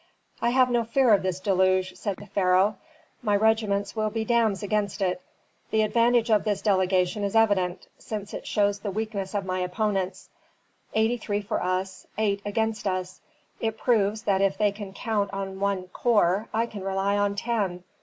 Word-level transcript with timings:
"I 0.41 0.49
have 0.49 0.71
no 0.71 0.83
fear 0.83 1.13
of 1.13 1.21
this 1.21 1.39
deluge," 1.39 1.95
said 1.95 2.17
the 2.17 2.25
pharaoh. 2.25 2.77
"My 3.21 3.35
regiments 3.35 3.95
will 3.95 4.09
be 4.09 4.25
dams 4.25 4.63
against 4.63 4.99
it. 4.99 5.21
The 5.69 5.83
advantage 5.83 6.31
of 6.31 6.43
this 6.43 6.63
delegation 6.63 7.23
is 7.23 7.35
evident, 7.35 7.87
since 7.99 8.33
it 8.33 8.47
shows 8.47 8.79
the 8.79 8.89
weakness 8.89 9.35
of 9.35 9.45
my 9.45 9.59
opponents: 9.59 10.31
eighty 10.95 11.17
three 11.17 11.43
for 11.43 11.61
us, 11.61 12.07
eight 12.17 12.41
against 12.47 12.87
us. 12.87 13.21
It 13.59 13.77
proves 13.77 14.23
that 14.23 14.41
if 14.41 14.57
they 14.57 14.71
can 14.71 14.91
count 14.91 15.31
on 15.33 15.59
one 15.59 15.83
corps 15.89 16.47
I 16.51 16.65
can 16.65 16.81
rely 16.83 17.15
on 17.15 17.35
ten. 17.35 17.83